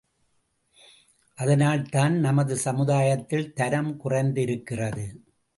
அதனால்தான் 1.35 2.15
நமது 2.19 2.57
சமுதாயத்தில் 2.57 3.53
தரம் 3.53 3.99
குறைந்திருக்கிறது. 4.05 5.05